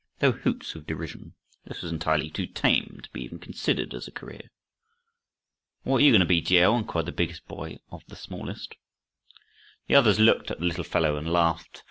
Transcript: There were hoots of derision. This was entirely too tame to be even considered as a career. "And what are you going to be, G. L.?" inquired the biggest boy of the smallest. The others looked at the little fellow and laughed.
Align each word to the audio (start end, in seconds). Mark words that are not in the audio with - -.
There 0.17 0.31
were 0.31 0.37
hoots 0.39 0.73
of 0.73 0.87
derision. 0.87 1.35
This 1.65 1.83
was 1.83 1.91
entirely 1.91 2.31
too 2.31 2.47
tame 2.47 3.01
to 3.03 3.09
be 3.11 3.21
even 3.21 3.37
considered 3.37 3.93
as 3.93 4.07
a 4.07 4.11
career. 4.11 4.49
"And 5.85 5.91
what 5.91 6.01
are 6.01 6.03
you 6.03 6.09
going 6.11 6.21
to 6.21 6.25
be, 6.25 6.41
G. 6.41 6.57
L.?" 6.57 6.75
inquired 6.75 7.05
the 7.05 7.11
biggest 7.11 7.45
boy 7.47 7.77
of 7.91 8.03
the 8.07 8.15
smallest. 8.15 8.73
The 9.85 9.93
others 9.93 10.19
looked 10.19 10.49
at 10.49 10.57
the 10.57 10.65
little 10.65 10.83
fellow 10.83 11.17
and 11.17 11.31
laughed. 11.31 11.79